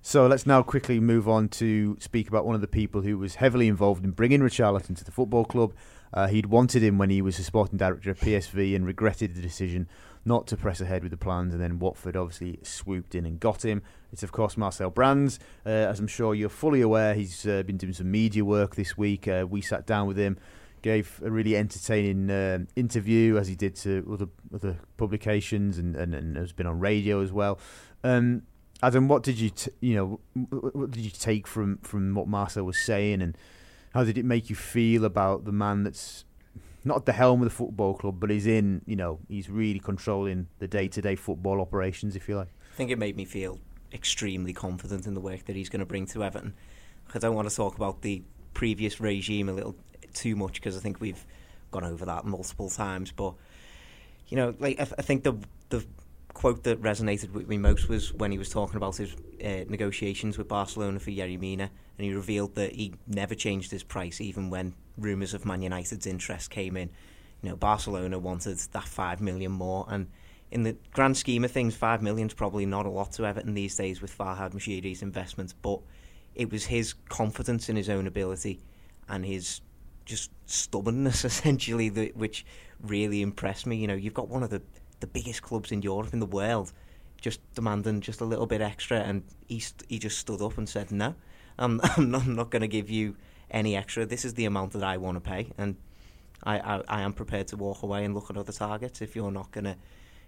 [0.00, 3.34] So let's now quickly move on to speak about one of the people who was
[3.34, 5.74] heavily involved in bringing Richarlison to the football club.
[6.14, 9.42] Uh, he'd wanted him when he was a sporting director at PSV and regretted the
[9.42, 9.88] decision
[10.24, 11.52] not to press ahead with the plans.
[11.52, 13.82] And then Watford obviously swooped in and got him.
[14.12, 15.38] It's of course Marcel Brands.
[15.66, 18.96] Uh, as I'm sure you're fully aware, he's uh, been doing some media work this
[18.96, 19.28] week.
[19.28, 20.38] Uh, we sat down with him,
[20.82, 26.14] gave a really entertaining uh, interview as he did to other other publications and, and,
[26.14, 27.58] and has been on radio as well.
[28.02, 28.42] Um,
[28.82, 32.26] Adam, what did you t- you know what what did you take from from what
[32.26, 33.36] Marcel was saying, and
[33.94, 36.24] how did it make you feel about the man that's
[36.84, 39.80] not at the helm of the football club, but is in you know he's really
[39.80, 42.48] controlling the day to day football operations, if you like.
[42.72, 43.58] I think it made me feel
[43.92, 46.54] extremely confident in the work that he's going to bring to Everton.
[47.12, 48.22] I don't want to talk about the
[48.54, 49.74] previous regime a little
[50.14, 51.24] too much because I think we've
[51.70, 53.12] gone over that multiple times.
[53.12, 53.34] But
[54.28, 55.34] you know, like I, th- I think the
[55.68, 55.84] the
[56.32, 60.38] quote that resonated with me most was when he was talking about his uh, negotiations
[60.38, 64.50] with Barcelona for Yerry Mina, and he revealed that he never changed his price even
[64.50, 66.90] when rumours of Man United's interest came in.
[67.42, 70.08] You know, Barcelona wanted that five million more, and
[70.50, 73.76] in the grand scheme of things, five million's probably not a lot to Everton these
[73.76, 75.80] days with Farhad Moshiri's investments, but
[76.34, 78.60] it was his confidence in his own ability
[79.08, 79.60] and his
[80.10, 82.44] just stubbornness essentially that which
[82.82, 83.76] really impressed me.
[83.76, 84.62] You know, you've got one of the
[85.00, 86.72] the biggest clubs in Europe in the world
[87.22, 90.68] just demanding just a little bit extra and he st- he just stood up and
[90.68, 91.14] said no.
[91.58, 93.16] I'm I'm not, not going to give you
[93.50, 94.04] any extra.
[94.04, 95.76] This is the amount that I want to pay and
[96.42, 99.30] I, I, I am prepared to walk away and look at other targets if you're
[99.30, 99.76] not gonna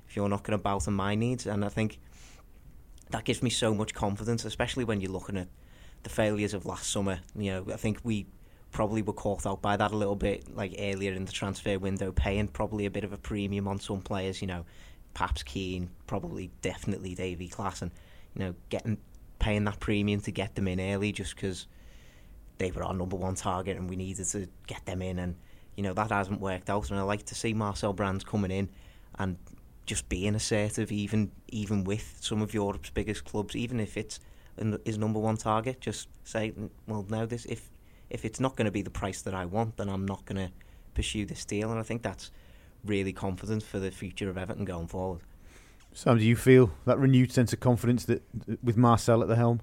[0.07, 1.99] if you're not gonna bow to my needs and I think
[3.11, 5.49] that gives me so much confidence, especially when you're looking at
[6.03, 7.21] the failures of last summer.
[7.37, 8.27] You know, I think we
[8.73, 12.11] probably were caught out by that a little bit, like earlier in the transfer window,
[12.11, 14.41] paying probably a bit of a premium on some players.
[14.41, 14.65] You know,
[15.15, 17.91] perhaps Keane, probably definitely Davy Klaassen, and
[18.35, 18.99] you know, getting
[19.39, 21.67] paying that premium to get them in early just because
[22.59, 25.37] they were our number one target and we needed to get them in, and
[25.77, 26.91] you know that hasn't worked out.
[26.91, 28.69] And I like to see Marcel Brands coming in
[29.19, 29.37] and
[29.85, 34.21] just being assertive, even even with some of Europe's biggest clubs, even if it's
[34.85, 35.81] his number one target.
[35.81, 36.53] Just say,
[36.87, 37.71] well, now this if
[38.13, 40.37] if it's not going to be the price that I want, then I'm not going
[40.37, 40.53] to
[40.95, 41.71] pursue this deal.
[41.71, 42.31] And I think that's
[42.85, 45.23] really confident for the future of Everton going forward.
[45.95, 48.23] Sam, do you feel that renewed sense of confidence that
[48.63, 49.61] with Marcel at the helm?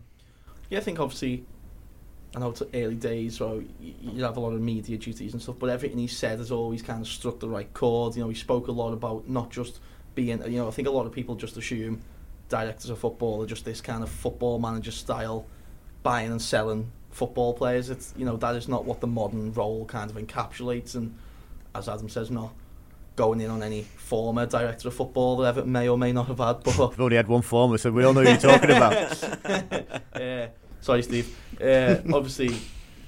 [0.69, 1.45] Yeah, I think obviously,
[2.35, 5.57] I know it's early days, so you have a lot of media duties and stuff,
[5.59, 8.15] but everything he said has always kind of struck the right chord.
[8.15, 9.79] You know, he spoke a lot about not just
[10.15, 12.01] being, you know, I think a lot of people just assume
[12.47, 15.45] directors of football are just this kind of football manager style,
[16.01, 17.89] buying and selling football players.
[17.89, 21.15] It's, you know, that is not what the modern role kind of encapsulates, and
[21.75, 22.53] as Adam says, not
[23.15, 26.37] going in on any former director of football that Everton may or may not have
[26.37, 26.63] had.
[26.63, 29.23] But we've only had one former, so we all know who you're talking about.
[30.13, 30.47] uh,
[30.81, 31.37] sorry, Steve.
[31.61, 32.57] Uh, obviously,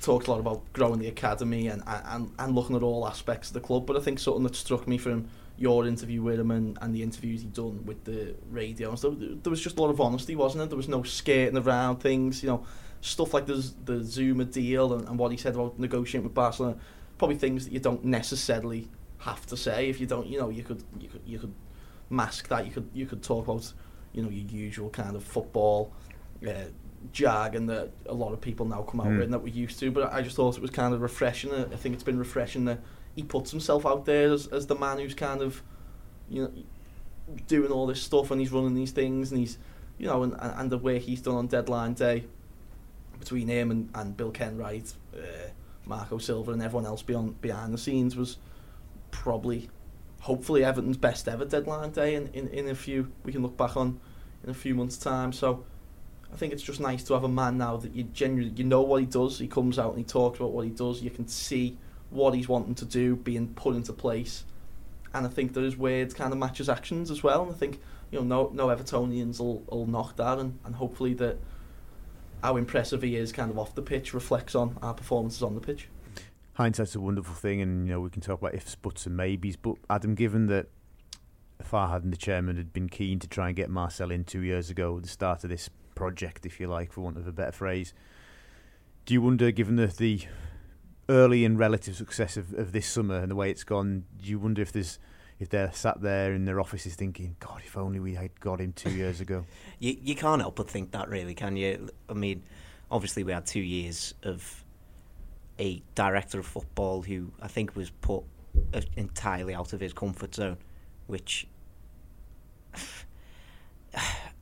[0.01, 3.53] talked a lot about growing the academy and, and and looking at all aspects of
[3.53, 3.85] the club.
[3.85, 7.03] But I think something that struck me from your interview with him and, and the
[7.03, 10.35] interviews he'd done with the radio and stuff, there was just a lot of honesty,
[10.35, 10.69] wasn't it?
[10.69, 12.65] There was no skating around things, you know,
[13.01, 16.77] stuff like the the Zouma deal and, and what he said about negotiating with Barcelona.
[17.17, 18.87] Probably things that you don't necessarily
[19.19, 19.89] have to say.
[19.89, 21.53] If you don't, you know, you could you could you could
[22.09, 22.65] mask that.
[22.65, 23.73] You could you could talk about
[24.13, 25.93] you know your usual kind of football
[26.47, 26.65] uh,
[27.11, 29.17] jargon that a lot of people now come out mm.
[29.17, 29.91] with and that we're used to.
[29.91, 31.53] But I just thought it was kind of refreshing.
[31.53, 32.79] I think it's been refreshing that
[33.15, 35.61] he puts himself out there as as the man who's kind of
[36.29, 36.51] you know
[37.47, 39.57] doing all this stuff and he's running these things and he's
[39.97, 42.25] you know and and the way he's done on deadline day
[43.21, 45.49] between him and, and Bill Kenwright, uh,
[45.85, 48.37] Marco Silva and everyone else beyond behind the scenes was
[49.11, 49.69] probably,
[50.19, 53.77] hopefully, Everton's best ever deadline day in, in, in a few, we can look back
[53.77, 53.99] on
[54.43, 55.31] in a few months' time.
[55.31, 55.63] So
[56.33, 58.81] I think it's just nice to have a man now that you genuinely, you know
[58.81, 59.39] what he does.
[59.39, 61.01] He comes out and he talks about what he does.
[61.01, 61.77] You can see
[62.09, 64.43] what he's wanting to do being put into place.
[65.13, 67.43] And I think that his words kind of matches actions as well.
[67.43, 67.79] And I think,
[68.11, 70.39] you know, no, no Evertonians will, will knock that.
[70.39, 71.37] And, and hopefully that
[72.43, 75.61] how impressive he is kind of off the pitch reflects on our performances on the
[75.61, 75.87] pitch
[76.53, 79.55] hindsight's a wonderful thing, and you know we can talk about ifs, buts, and maybes.
[79.55, 80.67] But Adam, given that
[81.63, 84.69] Farhad and the chairman had been keen to try and get Marcel in two years
[84.69, 87.93] ago, the start of this project, if you like, for want of a better phrase,
[89.05, 90.21] do you wonder, given the, the
[91.09, 94.39] early and relative success of, of this summer and the way it's gone, do you
[94.39, 94.99] wonder if there's
[95.41, 98.73] if they're sat there in their offices thinking, God, if only we had got him
[98.73, 99.43] two years ago?
[99.79, 101.89] you you can't help but think that, really, can you?
[102.07, 102.43] I mean,
[102.91, 104.63] obviously we had two years of
[105.57, 108.23] a director of football who I think was put
[108.71, 110.57] uh, entirely out of his comfort zone,
[111.07, 111.47] which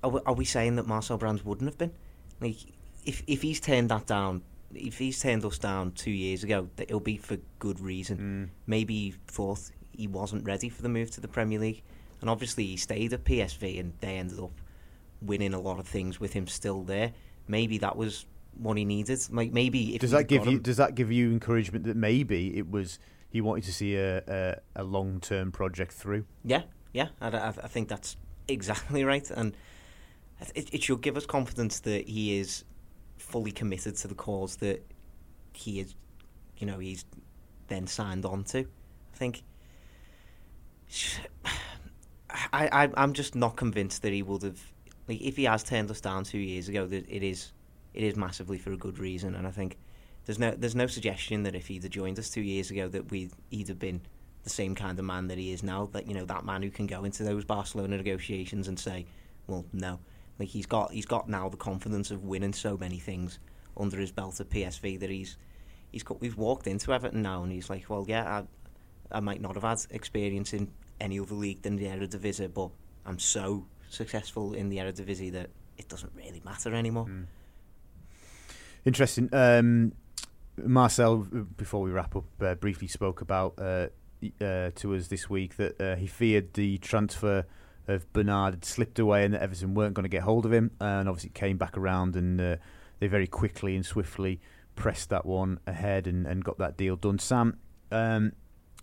[0.03, 1.93] are we, are we saying that Marcel Brands wouldn't have been?
[2.41, 2.57] Like,
[3.05, 4.41] if if he's turned that down,
[4.75, 8.17] if he's turned us down two years ago, that it'll be for good reason.
[8.17, 8.59] Mm.
[8.67, 11.83] Maybe thought he wasn't ready for the move to the Premier League,
[12.21, 14.53] and obviously he stayed at PSV, and they ended up
[15.21, 17.11] winning a lot of things with him still there.
[17.49, 18.25] Maybe that was
[18.57, 19.19] what he needed.
[19.29, 22.71] Like maybe does that give you him, does that give you encouragement that maybe it
[22.71, 22.97] was
[23.29, 26.25] he wanted to see a a, a long term project through?
[26.45, 26.61] Yeah,
[26.93, 28.15] yeah, I, I, I, think that's
[28.47, 29.53] exactly right, and
[30.55, 32.63] it, it should give us confidence that he is
[33.17, 34.81] fully committed to the cause that
[35.51, 35.93] he is,
[36.57, 37.03] you know, he's
[37.67, 38.59] then signed on to.
[38.59, 39.43] I think.
[42.29, 44.59] I, I I'm just not convinced that he would have
[45.07, 47.51] like if he has turned us down two years ago that it is
[47.93, 49.35] it is massively for a good reason.
[49.35, 49.77] And I think
[50.25, 53.11] there's no there's no suggestion that if he'd have joined us two years ago that
[53.11, 54.01] we'd he'd have been
[54.43, 55.87] the same kind of man that he is now.
[55.87, 59.05] That you know that man who can go into those Barcelona negotiations and say,
[59.47, 59.99] well, no.
[60.37, 63.39] Like he's got he's got now the confidence of winning so many things
[63.75, 65.37] under his belt at PSV that he's
[65.91, 68.43] he's got we've walked into Everton now and he's like, well, yeah,
[69.11, 70.69] I I might not have had experience in
[70.99, 72.69] any other league than the Eredivisie, but
[73.05, 77.05] I'm so successful in the Eredivisie that it doesn't really matter anymore.
[77.05, 77.25] Mm.
[78.85, 79.29] Interesting.
[79.33, 79.93] Um,
[80.57, 81.17] Marcel,
[81.57, 83.87] before we wrap up, uh, briefly spoke about uh,
[84.41, 87.45] uh, to us this week that uh, he feared the transfer
[87.87, 90.71] of Bernard had slipped away and that Everton weren't going to get hold of him.
[90.79, 92.55] and obviously, came back around and uh,
[92.99, 94.39] they very quickly and swiftly
[94.75, 97.19] pressed that one ahead and, and got that deal done.
[97.19, 97.57] Sam,
[97.91, 98.33] um,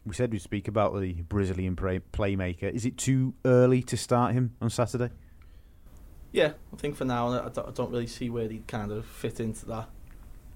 [0.06, 2.70] we said we'd speak about the Brazilian play- playmaker.
[2.70, 5.10] Is it too early to start him on Saturday?
[6.32, 9.04] Yeah, I think for now, I don't, I don't really see where he'd kind of
[9.04, 9.88] fit into that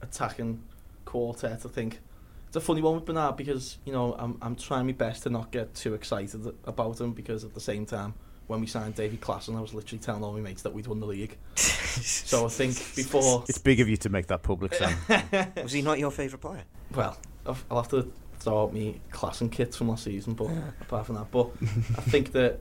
[0.03, 0.63] attacking
[1.05, 1.63] quartet.
[1.65, 2.01] I think
[2.47, 5.31] it's a funny one with Bernard because you know I'm I'm trying my best to
[5.31, 8.15] not get too excited about him because at the same time
[8.47, 10.99] when we signed David Klaassen, I was literally telling all my mates that we'd won
[10.99, 11.37] the league.
[11.55, 14.97] so I think before it's big of you to make that public, Sam.
[15.63, 16.65] was he not your favourite player?
[16.95, 20.51] Well, I'll have to throw out me Klaassen kits from last season, but
[20.81, 22.61] apart from that, but I think that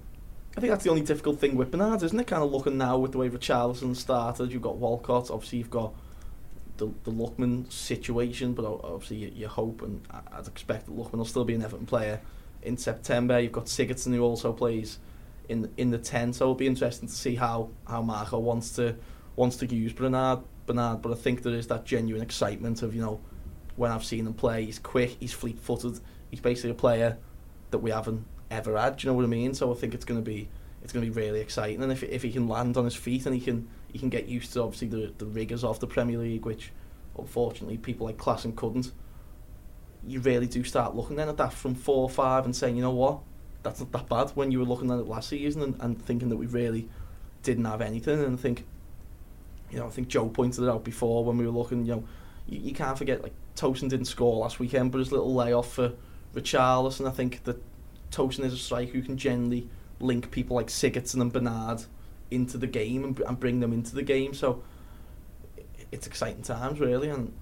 [0.57, 2.27] I think that's the only difficult thing with Bernard, isn't it?
[2.27, 4.51] Kind of looking now with the way Richarlison started.
[4.51, 5.31] You've got Walcott.
[5.31, 5.93] Obviously, you've got
[6.77, 11.25] the the Lookman situation, but obviously you, you hope and I'd expect that Lookman will
[11.25, 12.19] still be an Everton player
[12.61, 13.39] in September.
[13.39, 14.99] You've got Sigurdsson who also plays
[15.47, 18.95] in in the ten, so it'll be interesting to see how how Marco wants to
[19.35, 21.01] wants to use Bernard Bernard.
[21.01, 23.21] But I think there is that genuine excitement of you know
[23.79, 27.17] when I've seen him play, he's quick, he's fleet footed, he's basically a player
[27.71, 28.97] that we haven't ever had.
[28.97, 29.53] Do you know what I mean?
[29.53, 30.49] So I think it's going to be
[30.83, 33.25] it's going to be really exciting, and if if he can land on his feet
[33.25, 36.17] and he can he can get used to obviously the the rigors of the Premier
[36.17, 36.71] League, which
[37.17, 38.91] unfortunately people like Klaassen couldn't.
[40.05, 42.81] You really do start looking then at that from four or five and saying, you
[42.81, 43.19] know what,
[43.63, 46.29] that's not that bad when you were looking at it last season and, and thinking
[46.29, 46.87] that we really
[47.43, 48.23] didn't have anything.
[48.23, 48.65] And I think,
[49.69, 52.03] you know, I think Joe pointed it out before when we were looking, you know,
[52.49, 55.93] you, you can't forget, like, Tosun didn't score last weekend, but his little layoff for
[56.33, 57.61] Richarlison, I think that
[58.11, 61.83] Tosun is a striker who can generally link people like Sigurdsson and Bernard
[62.31, 64.33] into the game and, and bring them into the game.
[64.33, 64.63] So
[65.91, 67.09] it's exciting times, really.
[67.09, 67.33] And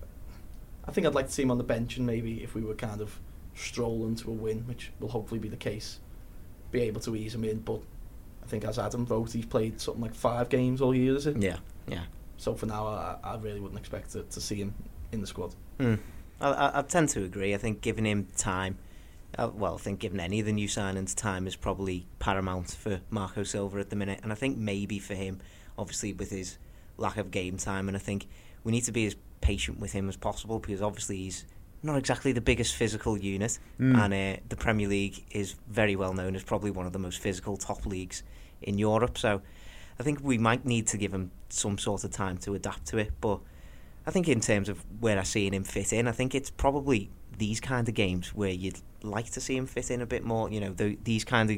[0.86, 2.74] I think I'd like to see him on the bench and maybe if we were
[2.74, 3.20] kind of
[3.54, 6.00] strolling to a win, which will hopefully be the case,
[6.72, 7.60] be able to ease him in.
[7.60, 7.82] But
[8.44, 11.38] I think as Adam wrote, he's played something like five games all year, is it?
[11.38, 12.04] Yeah, yeah.
[12.38, 14.74] So for now, I, I really wouldn't expect to, to see him
[15.12, 15.56] in the squad.
[15.80, 15.96] Hmm.
[16.40, 17.54] I, I, tend to agree.
[17.54, 18.78] I think giving him time,
[19.38, 23.02] uh, well, I think giving any of the new signings time is probably paramount for
[23.10, 24.20] Marco Silva at the minute.
[24.22, 25.40] And I think maybe for him,
[25.78, 26.58] obviously with his
[26.98, 28.28] lack of game time, and I think
[28.64, 31.46] we need to be as patient with him as possible because obviously he's
[31.84, 33.98] not exactly the biggest physical unit, mm.
[33.98, 37.20] and uh, the Premier League is very well known as probably one of the most
[37.20, 38.24] physical top leagues
[38.62, 39.18] in Europe.
[39.18, 39.42] So
[40.00, 42.98] I think we might need to give him some sort of time to adapt to
[42.98, 43.12] it.
[43.22, 43.40] But
[44.08, 47.12] I think in terms of where I see him fit in, I think it's probably
[47.38, 50.50] these kind of games where you'd like to see him fit in a bit more.
[50.50, 51.58] You know, the, these kind of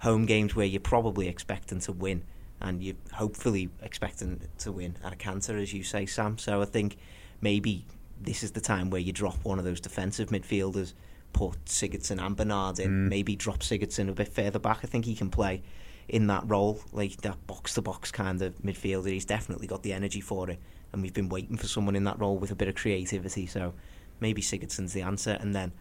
[0.00, 2.24] home games where you're probably expecting to win
[2.62, 6.38] and you're hopefully expecting to win at a canter, as you say, Sam.
[6.38, 6.96] So I think
[7.42, 7.84] maybe
[8.18, 10.94] this is the time where you drop one of those defensive midfielders,
[11.34, 13.08] put Sigurdsson and Bernard in, mm.
[13.10, 14.78] maybe drop Sigurdsson a bit further back.
[14.82, 15.62] I think he can play
[16.08, 19.08] in that role, like that box to box kind of midfielder.
[19.08, 20.58] He's definitely got the energy for it,
[20.92, 23.46] and we've been waiting for someone in that role with a bit of creativity.
[23.46, 23.74] So
[24.20, 25.72] maybe Sigurdsson's the answer, and then.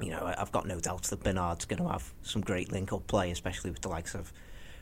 [0.00, 3.30] You know, I've got no doubts that Bernard's going to have some great link-up play,
[3.30, 4.32] especially with the likes of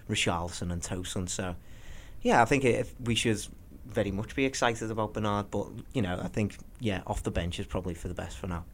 [0.09, 1.29] Richarlison and Tosun.
[1.29, 1.55] So,
[2.23, 2.65] yeah, I think
[2.99, 3.47] we should
[3.85, 7.61] very much be excited about Bernard, but you know, I think yeah, off the bench
[7.61, 8.65] is probably for the best for now.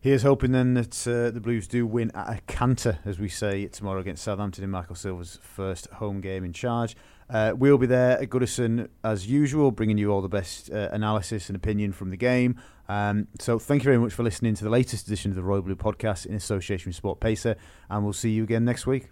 [0.00, 3.66] Here's hoping then that uh, the Blues do win at a canter, as we say,
[3.66, 6.96] tomorrow against Southampton in Marco Silva's first home game in charge.
[7.30, 11.48] Uh, we'll be there at Goodison as usual, bringing you all the best uh, analysis
[11.48, 12.60] and opinion from the game.
[12.88, 15.62] Um, so thank you very much for listening to the latest edition of the Royal
[15.62, 17.56] Blue podcast in association with SportPesa,
[17.90, 19.10] and we'll see you again next week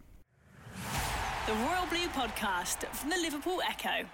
[1.47, 4.07] The Royal Blue podcast from the Liverpool Echo.